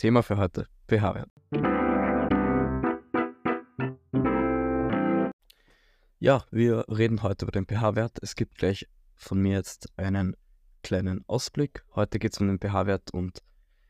Thema 0.00 0.22
für 0.22 0.38
heute, 0.38 0.66
pH-Wert. 0.88 1.28
Ja, 6.18 6.42
wir 6.50 6.86
reden 6.88 7.22
heute 7.22 7.44
über 7.44 7.52
den 7.52 7.66
pH-Wert. 7.66 8.16
Es 8.22 8.34
gibt 8.34 8.56
gleich 8.56 8.88
von 9.14 9.42
mir 9.42 9.56
jetzt 9.56 9.92
einen 9.98 10.38
kleinen 10.82 11.22
Ausblick. 11.26 11.84
Heute 11.94 12.18
geht 12.18 12.32
es 12.32 12.40
um 12.40 12.48
den 12.48 12.58
pH-Wert 12.58 13.12
und 13.12 13.42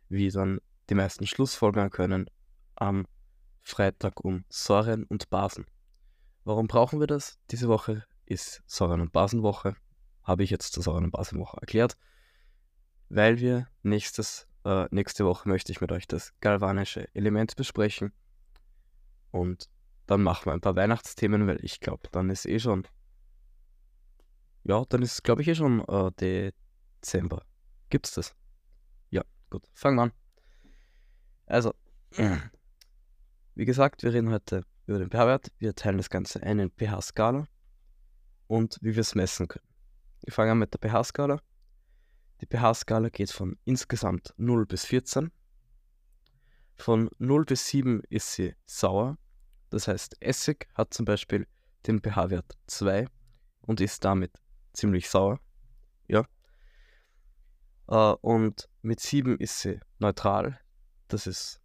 wie 0.09 0.31
dann 0.31 0.59
die 0.89 0.97
meisten 0.97 1.29
Schlussfolgern 1.29 1.91
können 1.91 2.29
am 2.75 3.07
Freitag 3.63 4.25
um 4.25 4.45
Säuren 4.49 5.05
und 5.05 5.31
Basen. 5.31 5.65
Warum 6.43 6.67
brauchen 6.67 6.99
wir 6.99 7.07
das? 7.07 7.39
Diese 7.53 7.69
Woche 7.69 8.05
ist 8.27 8.65
Säuren- 8.67 9.01
und 9.01 9.13
Basenwoche. 9.13 9.77
Habe 10.25 10.43
ich 10.43 10.51
jetzt 10.51 10.73
zur 10.73 10.83
Säuren- 10.83 11.05
und 11.05 11.13
Basenwoche 11.13 11.59
erklärt. 11.61 11.97
Weil 13.11 13.39
wir 13.39 13.69
nächstes, 13.85 14.49
äh, 14.65 14.87
nächste 14.91 15.25
Woche 15.25 15.49
möchte 15.49 15.73
ich 15.73 15.81
mit 15.81 15.93
euch 15.93 16.07
das 16.07 16.33
galvanische 16.41 17.09
Element 17.15 17.57
besprechen. 17.57 18.13
Und 19.31 19.69
dann 20.07 20.23
machen 20.23 20.47
wir 20.47 20.53
ein 20.53 20.61
paar 20.61 20.77
Weihnachtsthemen, 20.77 21.47
weil 21.47 21.65
ich 21.65 21.81
glaube, 21.81 22.09
dann 22.11 22.31
ist 22.31 22.47
eh 22.47 22.59
schon. 22.59 22.87
Ja, 24.65 24.85
dann 24.89 25.03
ist, 25.03 25.23
glaube 25.23 25.43
ich, 25.43 25.49
eh 25.49 25.55
schon 25.55 25.81
äh, 25.89 26.53
Dezember. 27.01 27.43
Gibt's 27.89 28.15
das? 28.15 28.35
Ja, 29.11 29.23
gut. 29.49 29.65
Fangen 29.73 29.97
wir 29.97 30.03
an. 30.03 30.13
Also, 31.47 31.75
wie 33.55 33.65
gesagt, 33.65 34.03
wir 34.03 34.13
reden 34.13 34.31
heute 34.31 34.65
über 34.87 34.99
den 34.99 35.11
pH-Wert. 35.11 35.53
Wir 35.59 35.75
teilen 35.75 35.97
das 35.97 36.11
Ganze 36.11 36.43
ein 36.43 36.59
in 36.59 36.71
pH-Skala 36.71 37.47
und 38.47 38.79
wie 38.83 38.95
wir 38.95 39.01
es 39.01 39.15
messen 39.15 39.49
können. 39.49 39.67
Wir 40.23 40.33
fangen 40.33 40.51
an 40.51 40.59
mit 40.59 40.75
der 40.75 40.81
pH-Skala. 40.81 41.41
Die 42.41 42.47
pH-Skala 42.47 43.11
geht 43.11 43.31
von 43.31 43.59
insgesamt 43.65 44.35
0 44.39 44.67
bis 44.67 44.87
14. 44.87 45.31
Von 46.77 47.11
0 47.19 47.45
bis 47.45 47.67
7 47.69 48.03
ist 48.09 48.33
sie 48.33 48.55
sauer. 48.65 49.19
Das 49.69 49.89
heißt, 49.89 50.17
Essig 50.21 50.67
hat 50.75 50.95
zum 50.95 51.05
Beispiel 51.05 51.47
den 51.87 52.01
pH-Wert 52.01 52.57
2 52.67 53.07
und 53.63 53.81
ist 53.81 54.05
damit 54.05 54.33
ziemlich 54.73 55.11
sauer. 55.11 55.39
Ja. 56.09 56.25
Äh, 57.89 58.15
und 58.23 58.69
mit 58.83 59.01
7 59.01 59.39
ist 59.39 59.61
sie 59.61 59.79
neutral. 59.99 60.59
Das 61.09 61.27
ist 61.27 61.61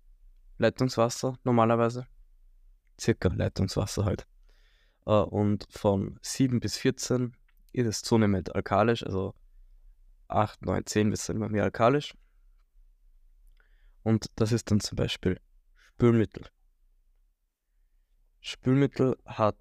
Leitungswasser 0.58 1.38
normalerweise. 1.44 2.08
Circa 3.00 3.30
Leitungswasser 3.30 4.04
halt. 4.04 4.28
Äh, 5.06 5.12
und 5.12 5.68
von 5.70 6.20
7 6.22 6.60
bis 6.60 6.78
14 6.78 7.36
ist 7.72 7.88
es 7.88 8.02
zunehmend 8.02 8.54
alkalisch, 8.56 9.04
also 9.06 9.34
8, 10.28 10.66
9, 10.66 10.86
10 10.86 11.08
wird 11.08 11.20
es 11.20 11.30
immer 11.30 11.50
mehr 11.50 11.64
alkalisch. 11.64 12.14
Und 14.04 14.30
das 14.36 14.52
ist 14.52 14.70
dann 14.70 14.80
zum 14.80 14.96
Beispiel 14.96 15.40
Spülmittel. 15.78 16.46
Spülmittel 18.42 19.18
hat 19.26 19.58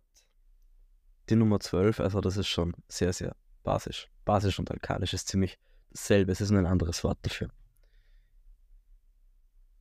die 1.31 1.37
Nummer 1.37 1.61
12, 1.61 2.01
also 2.01 2.21
das 2.21 2.37
ist 2.37 2.49
schon 2.49 2.75
sehr, 2.89 3.13
sehr 3.13 3.35
basisch. 3.63 4.11
Basisch 4.25 4.59
und 4.59 4.71
alkalisch 4.71 5.15
ist 5.15 5.29
ziemlich 5.29 5.59
dasselbe, 5.91 6.33
es 6.33 6.41
ist 6.41 6.51
nur 6.51 6.61
ein 6.61 6.67
anderes 6.67 7.03
Wort 7.05 7.19
dafür. 7.23 7.49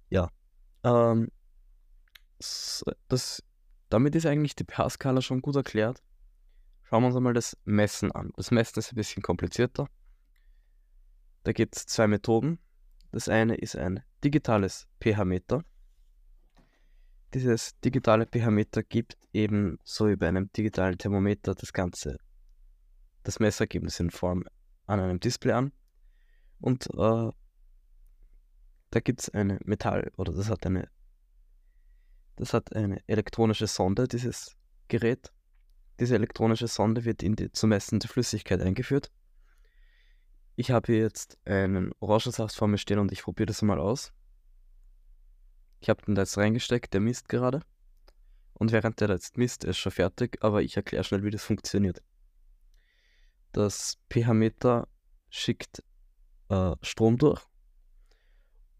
Ja. 0.09 0.30
Ähm, 0.84 1.30
das, 3.08 3.44
damit 3.89 4.16
ist 4.16 4.26
eigentlich 4.26 4.56
die 4.56 4.66
pH-Skala 4.66 5.22
schon 5.22 5.42
gut 5.42 5.56
erklärt. 5.56 6.02
Schauen 6.84 7.04
wir 7.04 7.08
uns 7.08 7.16
einmal 7.16 7.34
das 7.34 7.58
Messen 7.66 8.11
an. 8.11 8.31
Das 8.36 8.52
Messen 8.52 8.80
ist 8.80 8.92
ein 8.92 8.95
bisschen 8.95 9.23
komplizierter. 9.23 9.88
Da 11.44 11.52
gibt 11.52 11.75
es 11.75 11.86
zwei 11.86 12.08
Methoden. 12.08 12.59
Das 13.11 13.30
eine 13.30 13.55
ist 13.55 13.75
ein 13.75 14.02
digitales 14.23 14.88
pH-Meter. 15.02 15.63
Dieses 17.33 17.80
digitale 17.81 18.25
pH-Meter 18.25 18.83
gibt 18.83 19.17
eben 19.33 19.77
so 19.83 20.08
wie 20.08 20.16
bei 20.16 20.27
einem 20.27 20.52
digitalen 20.53 20.97
Thermometer 20.97 21.55
das 21.55 21.73
Ganze, 21.73 22.17
das 23.23 23.39
Messergebnis 23.39 23.99
in 23.99 24.11
Form 24.11 24.45
an 24.86 24.99
einem 24.99 25.20
Display 25.20 25.53
an. 25.53 25.71
Und 26.59 26.87
äh, 26.93 27.32
da 28.92 28.99
gibt 28.99 29.21
es 29.21 29.30
eine 29.30 29.59
Metall, 29.65 30.11
oder 30.17 30.32
das 30.32 30.49
hat 30.49 30.65
eine, 30.65 30.87
das 32.36 32.53
hat 32.53 32.76
eine 32.76 33.02
elektronische 33.08 33.67
Sonde, 33.67 34.08
dieses 34.08 34.55
Gerät. 34.87 35.32
Diese 35.99 36.15
elektronische 36.15 36.67
Sonde 36.67 37.03
wird 37.03 37.23
in 37.23 37.36
die 37.36 37.52
zu 37.52 37.67
messende 37.67 38.08
Flüssigkeit 38.08 38.61
eingeführt. 38.61 39.11
Ich 40.55 40.71
habe 40.71 40.91
hier 40.91 41.02
jetzt 41.02 41.37
einen 41.45 41.91
Orangensaft 41.99 42.55
vor 42.55 42.67
mir 42.67 42.77
stehen 42.77 42.99
und 42.99 43.11
ich 43.11 43.23
probiere 43.23 43.47
das 43.47 43.61
mal 43.61 43.80
aus. 43.80 44.14
Ich 45.80 45.89
habe 45.89 46.02
den 46.03 46.15
da 46.15 46.21
jetzt 46.21 46.37
reingesteckt, 46.37 46.93
der 46.93 47.02
misst 47.02 47.27
gerade. 47.27 47.61
Und 48.53 48.71
während 48.71 48.99
der 49.02 49.08
da 49.08 49.15
jetzt 49.15 49.37
misst, 49.37 49.64
ist 49.64 49.77
schon 49.77 49.91
fertig, 49.91 50.37
aber 50.41 50.61
ich 50.61 50.77
erkläre 50.77 51.03
schnell, 51.03 51.23
wie 51.23 51.31
das 51.31 51.43
funktioniert. 51.43 52.02
Das 53.52 53.97
pH-Meter 54.11 54.87
schickt 55.30 55.83
äh, 56.49 56.75
Strom 56.81 57.17
durch 57.17 57.41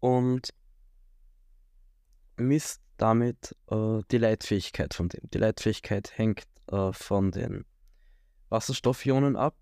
und 0.00 0.54
misst 2.36 2.82
damit 2.96 3.56
äh, 3.70 4.00
die 4.10 4.18
Leitfähigkeit 4.18 4.94
von 4.94 5.08
dem. 5.08 5.28
Die 5.30 5.38
Leitfähigkeit 5.38 6.16
hängt 6.16 6.46
äh, 6.68 6.92
von 6.92 7.32
den 7.32 7.64
Wasserstoffionen 8.48 9.36
ab, 9.36 9.56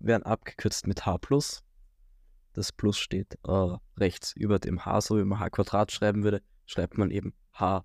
werden 0.00 0.22
abgekürzt 0.22 0.86
mit 0.86 1.06
H+. 1.06 1.18
Das 2.52 2.72
Plus 2.72 2.98
steht 2.98 3.38
äh, 3.46 3.76
rechts 3.96 4.32
über 4.34 4.58
dem 4.58 4.84
H, 4.84 5.02
so 5.02 5.18
wie 5.18 5.24
man 5.24 5.38
H 5.38 5.50
Quadrat 5.50 5.92
schreiben 5.92 6.24
würde 6.24 6.42
schreibt 6.68 6.98
man 6.98 7.10
eben 7.10 7.34
H+. 7.54 7.84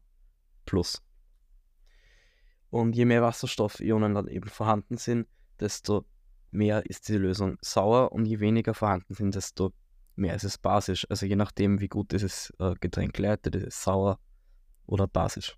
Und 2.69 2.96
je 2.96 3.06
mehr 3.06 3.22
Wasserstoffionen 3.22 4.16
dann 4.16 4.28
eben 4.28 4.50
vorhanden 4.50 4.97
sind, 4.97 5.28
desto 5.59 6.06
mehr 6.51 6.85
ist 6.85 7.07
die 7.07 7.18
Lösung 7.18 7.57
sauer 7.62 8.12
und 8.12 8.25
je 8.25 8.40
weniger 8.40 8.74
vorhanden 8.74 9.13
sind, 9.13 9.35
desto 9.35 9.74
mehr 10.16 10.35
ist 10.35 10.44
es 10.44 10.57
basisch. 10.57 11.06
Also 11.09 11.25
je 11.25 11.35
nachdem, 11.35 11.80
wie 11.80 11.88
gut 11.88 12.12
dieses 12.12 12.51
äh, 12.59 12.75
Getränk 12.80 13.18
leitet, 13.18 13.56
ist 13.56 13.68
es 13.68 13.84
sauer 13.84 14.19
oder 14.85 15.07
basisch. 15.07 15.57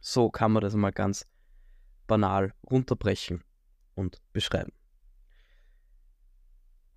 So 0.00 0.30
kann 0.30 0.52
man 0.52 0.62
das 0.62 0.74
mal 0.74 0.90
ganz 0.90 1.26
banal 2.06 2.54
runterbrechen 2.68 3.44
und 3.94 4.20
beschreiben. 4.32 4.72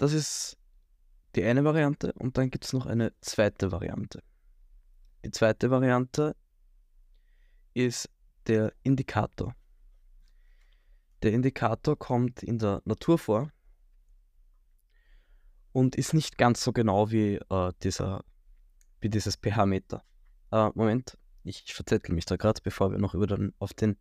Das 0.06 0.14
ist 0.14 0.60
die 1.36 1.44
eine 1.44 1.64
Variante 1.64 2.14
und 2.14 2.38
dann 2.38 2.52
gibt 2.52 2.66
es 2.66 2.74
noch 2.74 2.86
eine 2.86 3.12
zweite 3.22 3.72
Variante. 3.72 4.22
Die 5.26 5.32
zweite 5.32 5.72
Variante 5.72 6.36
ist 7.74 8.12
der 8.46 8.72
Indikator. 8.84 9.56
Der 11.24 11.34
Indikator 11.34 11.98
kommt 11.98 12.44
in 12.44 12.60
der 12.60 12.84
Natur 12.86 13.18
vor 13.18 13.52
und 15.72 15.96
ist 15.96 16.14
nicht 16.14 16.38
ganz 16.38 16.64
so 16.64 16.72
genau 16.72 17.10
wie, 17.10 17.40
äh, 17.50 17.74
dieser, 17.82 18.24
wie 19.02 19.10
dieses 19.10 19.38
pH-Meter. 19.38 20.04
Äh, 20.52 20.70
Moment, 20.76 21.18
ich 21.44 21.74
verzettel 21.74 22.14
mich 22.14 22.26
da 22.26 22.36
gerade, 22.36 22.62
bevor 22.64 22.92
wir 22.92 23.00
noch 23.00 23.16
über 23.16 23.26
den, 23.26 23.56
auf 23.58 23.74
den 23.74 23.98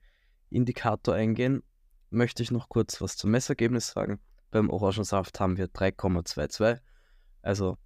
Indikator 0.50 1.14
eingehen, 1.14 1.62
möchte 2.10 2.42
ich 2.42 2.50
noch 2.50 2.68
kurz 2.68 3.00
was 3.00 3.16
zum 3.16 3.30
Messergebnis 3.30 3.86
sagen. 3.86 4.20
Beim 4.54 4.70
Orangensaft 4.70 5.40
haben 5.40 5.56
wir 5.56 5.66
3,22, 5.66 6.78
also 7.42 7.76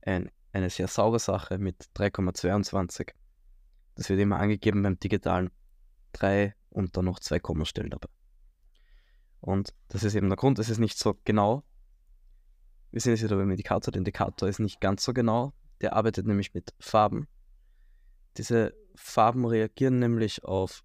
ein 0.00 0.30
eine 0.56 0.70
sehr 0.70 0.88
saure 0.88 1.18
Sache 1.18 1.58
mit 1.58 1.76
3,22. 1.94 3.10
Das 3.94 4.08
wird 4.08 4.20
immer 4.20 4.38
angegeben 4.38 4.82
beim 4.82 4.98
digitalen 4.98 5.50
3 6.12 6.54
und 6.70 6.96
dann 6.96 7.04
noch 7.04 7.20
zwei 7.20 7.38
Kommastellen 7.38 7.90
dabei. 7.90 8.08
Und 9.40 9.74
das 9.88 10.04
ist 10.04 10.14
eben 10.14 10.30
der 10.30 10.38
Grund, 10.38 10.58
es 10.58 10.70
ist 10.70 10.78
nicht 10.78 10.98
so 10.98 11.18
genau. 11.24 11.62
Wir 12.90 13.02
sehen 13.02 13.12
es 13.12 13.22
wieder 13.22 13.36
beim 13.36 13.50
Indikator. 13.50 13.92
Der 13.92 13.98
Indikator 13.98 14.48
ist 14.48 14.58
nicht 14.58 14.80
ganz 14.80 15.04
so 15.04 15.12
genau. 15.12 15.52
Der 15.82 15.92
arbeitet 15.92 16.26
nämlich 16.26 16.54
mit 16.54 16.72
Farben. 16.80 17.28
Diese 18.38 18.72
Farben 18.94 19.44
reagieren 19.44 19.98
nämlich 19.98 20.42
auf 20.42 20.82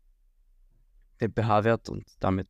den 1.22 1.32
pH-Wert 1.32 1.88
und 1.88 2.04
damit 2.20 2.50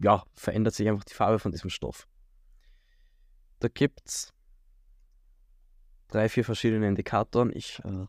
ja, 0.00 0.24
verändert 0.34 0.74
sich 0.74 0.88
einfach 0.88 1.04
die 1.04 1.14
Farbe 1.14 1.38
von 1.38 1.52
diesem 1.52 1.70
Stoff. 1.70 2.08
Da 3.60 3.68
gibt 3.68 4.00
es 4.06 4.32
drei, 6.08 6.28
vier 6.28 6.44
verschiedene 6.44 6.88
Indikatoren. 6.88 7.54
Ich 7.54 7.80
äh, 7.84 8.06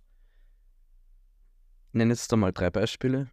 nenne 1.91 2.13
jetzt 2.13 2.31
da 2.31 2.37
mal 2.37 2.53
drei 2.53 2.69
Beispiele. 2.69 3.29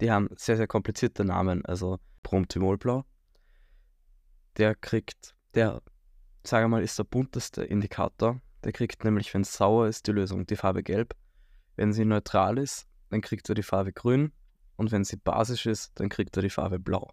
Die 0.00 0.10
haben 0.10 0.28
sehr, 0.36 0.56
sehr 0.56 0.66
komplizierte 0.66 1.24
Namen. 1.24 1.64
Also 1.64 1.98
Bromthymolblau. 2.24 3.04
Der 4.56 4.74
kriegt, 4.74 5.36
der, 5.54 5.80
sage 6.42 6.66
mal, 6.68 6.82
ist 6.82 6.98
der 6.98 7.04
bunteste 7.04 7.64
Indikator. 7.64 8.40
Der 8.64 8.72
kriegt 8.72 9.04
nämlich, 9.04 9.32
wenn 9.34 9.42
es 9.42 9.54
sauer 9.54 9.86
ist, 9.86 10.06
die 10.08 10.12
Lösung 10.12 10.46
die 10.46 10.56
Farbe 10.56 10.82
gelb. 10.82 11.14
Wenn 11.76 11.92
sie 11.92 12.04
neutral 12.04 12.58
ist, 12.58 12.86
dann 13.10 13.20
kriegt 13.20 13.48
er 13.48 13.54
die 13.54 13.62
Farbe 13.62 13.92
grün. 13.92 14.32
Und 14.76 14.90
wenn 14.90 15.04
sie 15.04 15.16
basisch 15.16 15.66
ist, 15.66 15.92
dann 15.94 16.08
kriegt 16.08 16.36
er 16.36 16.42
die 16.42 16.50
Farbe 16.50 16.80
blau. 16.80 17.12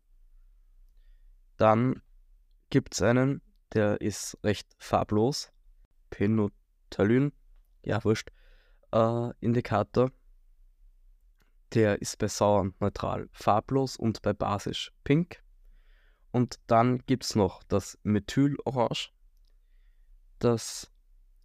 Dann 1.57 2.01
gibt 2.69 2.93
es 2.93 3.01
einen, 3.01 3.41
der 3.73 4.01
ist 4.01 4.37
recht 4.43 4.67
farblos. 4.77 5.51
Penot 6.09 6.53
Talyn. 6.89 7.31
ja, 7.83 8.03
wurscht, 8.03 8.31
äh, 8.91 9.29
Indikator. 9.39 10.11
Der 11.73 12.01
ist 12.01 12.17
bei 12.17 12.27
sauer 12.27 12.69
neutral 12.79 13.29
farblos 13.31 13.95
und 13.95 14.21
bei 14.21 14.33
basisch 14.33 14.91
pink. 15.03 15.41
Und 16.31 16.59
dann 16.67 16.99
gibt 17.05 17.23
es 17.23 17.35
noch 17.35 17.63
das 17.63 17.97
Methylorange. 18.03 19.09
Das 20.39 20.91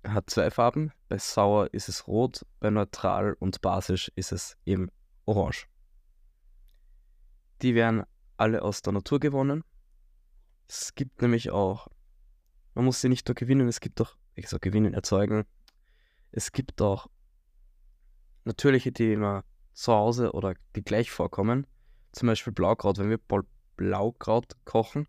hat 0.05 0.31
zwei 0.31 0.51
Farben. 0.51 0.93
Bei 1.09 1.19
sauer 1.19 1.73
ist 1.73 1.89
es 1.89 2.07
rot, 2.07 2.45
bei 2.61 2.71
neutral 2.71 3.35
und 3.39 3.61
basisch 3.61 4.11
ist 4.17 4.33
es 4.33 4.57
eben 4.65 4.91
orange. 5.27 5.67
Die 7.63 7.75
werden 7.75 8.05
alle 8.37 8.63
aus 8.63 8.83
der 8.83 8.93
Natur 8.93 9.21
gewonnen. 9.21 9.65
Es 10.69 10.95
gibt 10.95 11.23
nämlich 11.23 11.51
auch, 11.51 11.89
man 12.75 12.85
muss 12.85 13.01
sie 13.01 13.09
nicht 13.09 13.29
nur 13.29 13.35
gewinnen, 13.35 13.69
es 13.69 13.81
gibt 13.81 14.01
auch, 14.01 14.17
ich 14.35 14.49
sag 14.49 14.63
gewinnen, 14.63 14.95
erzeugen. 14.95 15.45
Es 16.33 16.53
gibt 16.53 16.83
auch 16.83 17.09
natürliche, 18.45 18.93
die 18.93 19.13
immer 19.13 19.45
zu 19.73 19.93
Hause 19.93 20.33
oder 20.33 20.55
die 20.75 20.83
gleich 20.83 21.11
vorkommen. 21.11 21.67
Zum 22.13 22.27
Beispiel 22.27 22.53
Blaukraut. 22.53 22.99
Wenn 22.99 23.11
wir 23.11 23.21
Blaukraut 23.77 24.57
kochen 24.65 25.07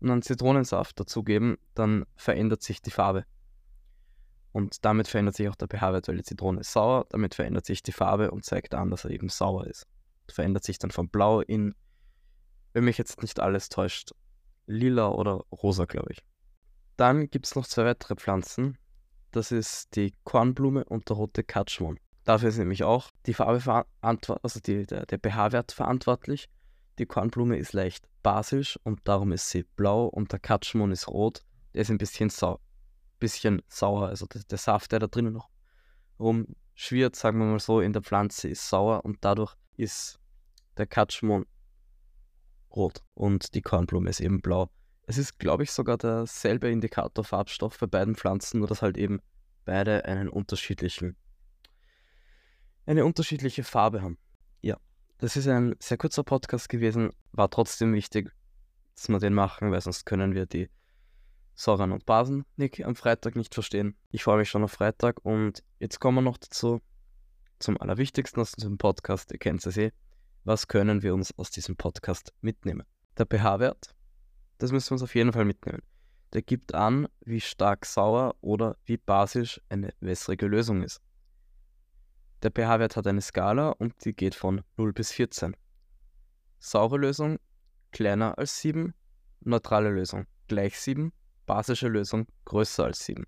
und 0.00 0.08
dann 0.08 0.22
Zitronensaft 0.22 1.00
dazugeben, 1.00 1.56
dann 1.74 2.04
verändert 2.16 2.62
sich 2.62 2.82
die 2.82 2.90
Farbe. 2.90 3.24
Und 4.52 4.84
damit 4.84 5.08
verändert 5.08 5.34
sich 5.34 5.48
auch 5.48 5.56
der 5.56 5.68
pH-Wert, 5.68 6.06
weil 6.06 6.18
die 6.18 6.22
Zitrone 6.22 6.60
ist 6.60 6.72
sauer. 6.72 7.06
Damit 7.08 7.34
verändert 7.34 7.66
sich 7.66 7.82
die 7.82 7.92
Farbe 7.92 8.30
und 8.30 8.44
zeigt 8.44 8.74
an, 8.74 8.90
dass 8.90 9.04
er 9.04 9.10
eben 9.10 9.28
sauer 9.28 9.66
ist. 9.66 9.88
Verändert 10.28 10.64
sich 10.64 10.78
dann 10.78 10.90
von 10.90 11.08
blau 11.08 11.40
in, 11.40 11.74
wenn 12.72 12.84
mich 12.84 12.98
jetzt 12.98 13.20
nicht 13.22 13.40
alles 13.40 13.68
täuscht, 13.68 14.12
lila 14.66 15.08
oder 15.08 15.44
rosa, 15.50 15.84
glaube 15.84 16.12
ich. 16.12 16.24
Dann 16.96 17.28
gibt 17.30 17.46
es 17.46 17.56
noch 17.56 17.66
zwei 17.66 17.84
weitere 17.84 18.16
Pflanzen. 18.16 18.78
Das 19.32 19.50
ist 19.50 19.96
die 19.96 20.14
Kornblume 20.24 20.84
und 20.84 21.08
der 21.08 21.16
rote 21.16 21.42
Katschmon. 21.42 21.98
Dafür 22.24 22.48
ist 22.48 22.58
nämlich 22.58 22.84
auch 22.84 23.10
die 23.26 23.34
Farbe 23.34 23.60
verantwortlich, 23.60 24.44
also 24.44 24.60
die, 24.60 24.86
der, 24.86 25.04
der 25.06 25.18
pH-Wert 25.18 25.72
verantwortlich. 25.72 26.48
Die 26.98 27.06
Kornblume 27.06 27.58
ist 27.58 27.72
leicht 27.72 28.06
basisch 28.22 28.78
und 28.84 29.00
darum 29.04 29.32
ist 29.32 29.50
sie 29.50 29.64
blau 29.76 30.06
und 30.06 30.32
der 30.32 30.38
Katschmon 30.38 30.92
ist 30.92 31.08
rot. 31.08 31.44
Der 31.74 31.82
ist 31.82 31.90
ein 31.90 31.98
bisschen, 31.98 32.30
sau 32.30 32.60
bisschen 33.18 33.62
sauer. 33.68 34.08
Also 34.08 34.26
der, 34.26 34.42
der 34.42 34.58
Saft, 34.58 34.92
der 34.92 35.00
da 35.00 35.06
drinnen 35.08 35.34
noch 35.34 35.50
rumschwirrt, 36.18 37.16
sagen 37.16 37.38
wir 37.38 37.46
mal 37.46 37.58
so, 37.58 37.80
in 37.80 37.92
der 37.92 38.02
Pflanze 38.02 38.48
ist 38.48 38.68
sauer 38.68 39.04
und 39.04 39.18
dadurch 39.22 39.54
ist 39.76 40.20
der 40.76 40.86
Katschmon 40.86 41.46
rot 42.74 43.02
und 43.14 43.54
die 43.54 43.62
Kornblume 43.62 44.10
ist 44.10 44.20
eben 44.20 44.40
blau. 44.40 44.70
Es 45.06 45.18
ist, 45.18 45.38
glaube 45.38 45.62
ich, 45.64 45.70
sogar 45.70 45.98
derselbe 45.98 46.70
Indikator 46.70 47.24
Farbstoff 47.24 47.78
bei 47.78 47.86
beiden 47.86 48.16
Pflanzen, 48.16 48.58
nur 48.58 48.68
dass 48.68 48.82
halt 48.82 48.96
eben 48.96 49.20
beide 49.64 50.04
einen 50.06 50.28
unterschiedlichen, 50.28 51.16
eine 52.86 53.04
unterschiedliche 53.04 53.64
Farbe 53.64 54.02
haben. 54.02 54.18
Ja, 54.62 54.76
das 55.18 55.36
ist 55.36 55.46
ein 55.46 55.74
sehr 55.78 55.98
kurzer 55.98 56.24
Podcast 56.24 56.68
gewesen, 56.68 57.10
war 57.32 57.50
trotzdem 57.50 57.92
wichtig, 57.92 58.32
dass 58.94 59.08
wir 59.08 59.18
den 59.18 59.34
machen, 59.34 59.70
weil 59.70 59.80
sonst 59.80 60.06
können 60.06 60.34
wir 60.34 60.46
die 60.46 60.70
Säuren 61.54 61.92
und 61.92 62.04
Basen 62.04 62.44
Nick, 62.56 62.84
am 62.84 62.96
Freitag 62.96 63.36
nicht 63.36 63.54
verstehen. 63.54 63.96
Ich 64.10 64.24
freue 64.24 64.38
mich 64.38 64.48
schon 64.48 64.64
auf 64.64 64.72
Freitag 64.72 65.24
und 65.24 65.62
jetzt 65.78 66.00
kommen 66.00 66.18
wir 66.18 66.22
noch 66.22 66.38
dazu, 66.38 66.80
zum 67.58 67.80
Allerwichtigsten 67.80 68.40
aus 68.40 68.52
diesem 68.52 68.78
Podcast, 68.78 69.30
ihr 69.32 69.38
kennt 69.38 69.64
es 69.64 69.76
eh. 69.76 69.92
Was 70.46 70.68
können 70.68 71.02
wir 71.02 71.14
uns 71.14 71.32
aus 71.38 71.50
diesem 71.50 71.74
Podcast 71.74 72.34
mitnehmen? 72.42 72.86
Der 73.16 73.24
pH-Wert, 73.24 73.94
das 74.58 74.72
müssen 74.72 74.90
wir 74.90 74.92
uns 74.96 75.02
auf 75.02 75.14
jeden 75.14 75.32
Fall 75.32 75.46
mitnehmen. 75.46 75.80
Der 76.34 76.42
gibt 76.42 76.74
an, 76.74 77.08
wie 77.24 77.40
stark 77.40 77.86
sauer 77.86 78.34
oder 78.42 78.76
wie 78.84 78.98
basisch 78.98 79.58
eine 79.70 79.94
wässrige 80.00 80.46
Lösung 80.46 80.82
ist. 80.82 81.00
Der 82.42 82.50
pH-Wert 82.50 82.94
hat 82.94 83.06
eine 83.06 83.22
Skala 83.22 83.70
und 83.70 84.04
die 84.04 84.12
geht 84.12 84.34
von 84.34 84.60
0 84.76 84.92
bis 84.92 85.12
14. 85.12 85.56
Saure 86.58 86.98
Lösung 86.98 87.38
kleiner 87.92 88.36
als 88.36 88.60
7, 88.60 88.92
neutrale 89.40 89.88
Lösung 89.88 90.26
gleich 90.46 90.78
7, 90.78 91.10
basische 91.46 91.88
Lösung 91.88 92.26
größer 92.44 92.84
als 92.84 93.02
7. 93.06 93.24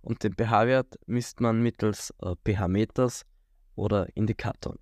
Und 0.00 0.22
den 0.24 0.32
pH-Wert 0.32 0.98
misst 1.04 1.42
man 1.42 1.60
mittels 1.62 2.14
äh, 2.22 2.34
pH-Meters 2.46 3.26
oder 3.74 4.08
Indikatoren. 4.16 4.78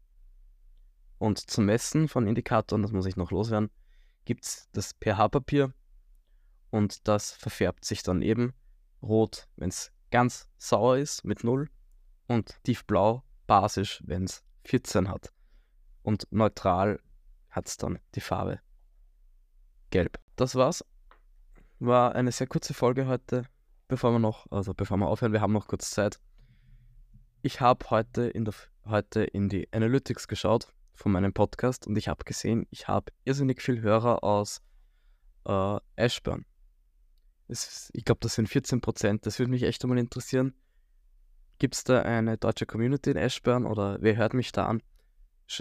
Und 1.20 1.50
zum 1.50 1.66
Messen 1.66 2.08
von 2.08 2.26
Indikatoren, 2.26 2.80
das 2.80 2.92
muss 2.92 3.04
ich 3.04 3.14
noch 3.14 3.30
loswerden, 3.30 3.70
gibt 4.24 4.46
es 4.46 4.70
das 4.72 4.94
pH-Papier 4.94 5.74
und 6.70 7.06
das 7.06 7.32
verfärbt 7.32 7.84
sich 7.84 8.02
dann 8.02 8.22
eben 8.22 8.54
rot, 9.02 9.46
wenn 9.56 9.68
es 9.68 9.92
ganz 10.10 10.48
sauer 10.56 10.96
ist 10.96 11.22
mit 11.26 11.44
0 11.44 11.68
und 12.26 12.56
tiefblau, 12.64 13.22
basisch, 13.46 14.02
wenn 14.06 14.24
es 14.24 14.42
14 14.64 15.10
hat. 15.10 15.30
Und 16.02 16.26
neutral 16.30 16.98
hat 17.50 17.68
es 17.68 17.76
dann 17.76 17.98
die 18.14 18.22
Farbe 18.22 18.60
gelb. 19.90 20.18
Das 20.36 20.54
war's 20.54 20.82
war 21.80 22.14
eine 22.14 22.32
sehr 22.32 22.46
kurze 22.46 22.72
Folge 22.72 23.06
heute, 23.06 23.44
bevor 23.88 24.12
wir 24.12 24.18
noch, 24.18 24.50
also 24.50 24.72
bevor 24.72 24.96
wir 24.96 25.08
aufhören, 25.08 25.34
wir 25.34 25.42
haben 25.42 25.52
noch 25.52 25.68
kurz 25.68 25.90
Zeit. 25.90 26.18
Ich 27.42 27.60
habe 27.60 27.90
heute 27.90 28.22
in 28.22 28.46
der 28.46 28.54
heute 28.86 29.22
in 29.22 29.50
die 29.50 29.70
Analytics 29.70 30.28
geschaut 30.28 30.72
von 31.00 31.12
meinem 31.12 31.32
Podcast 31.32 31.86
und 31.86 31.96
ich 31.96 32.08
habe 32.08 32.24
gesehen, 32.24 32.66
ich 32.70 32.86
habe 32.86 33.10
irrsinnig 33.24 33.62
viel 33.62 33.80
Hörer 33.80 34.22
aus 34.22 34.60
äh, 35.46 35.78
Ashburn. 35.96 36.44
Es, 37.48 37.90
ich 37.94 38.04
glaube, 38.04 38.20
das 38.20 38.34
sind 38.34 38.48
14 38.48 38.80
Prozent. 38.80 39.26
Das 39.26 39.38
würde 39.38 39.50
mich 39.50 39.62
echt 39.62 39.82
einmal 39.82 39.98
interessieren. 39.98 40.54
Gibt 41.58 41.74
es 41.74 41.84
da 41.84 42.02
eine 42.02 42.36
deutsche 42.36 42.66
Community 42.66 43.10
in 43.10 43.16
Ashburn 43.16 43.66
oder 43.66 43.98
wer 44.00 44.16
hört 44.16 44.34
mich 44.34 44.52
da 44.52 44.66
an? 44.66 44.82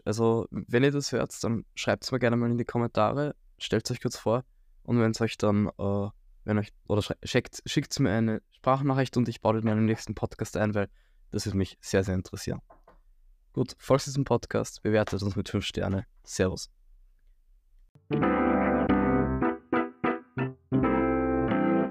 Also, 0.05 0.47
wenn 0.51 0.83
ihr 0.83 0.91
das 0.91 1.11
hört, 1.13 1.43
dann 1.43 1.65
schreibt 1.73 2.03
es 2.03 2.11
mir 2.11 2.19
gerne 2.19 2.35
mal 2.35 2.51
in 2.51 2.57
die 2.57 2.65
Kommentare. 2.65 3.35
Stellt 3.57 3.85
es 3.85 3.91
euch 3.91 4.01
kurz 4.01 4.17
vor. 4.17 4.43
Und 4.83 4.99
wenn 4.99 5.11
es 5.11 5.21
euch 5.21 5.37
dann, 5.37 5.67
äh, 5.79 6.09
wenn 6.43 6.59
euch, 6.59 6.71
oder 6.87 7.01
schickt, 7.23 7.63
schickt 7.65 7.99
mir 7.99 8.11
eine 8.11 8.41
Sprachnachricht 8.51 9.17
und 9.17 9.27
ich 9.27 9.41
baue 9.41 9.53
den 9.53 9.61
in 9.61 9.67
meinem 9.67 9.85
nächsten 9.85 10.15
Podcast 10.15 10.57
ein, 10.57 10.75
weil 10.75 10.89
das 11.31 11.45
würde 11.45 11.57
mich 11.57 11.77
sehr, 11.81 12.03
sehr 12.03 12.15
interessieren. 12.15 12.61
Gut, 13.53 13.75
folgt 13.79 14.05
diesem 14.05 14.23
Podcast, 14.25 14.81
bewertet 14.83 15.21
uns 15.23 15.35
mit 15.35 15.49
5 15.49 15.65
Sterne. 15.65 16.05
Servus. 16.23 16.69